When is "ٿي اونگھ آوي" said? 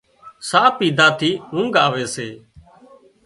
1.19-2.05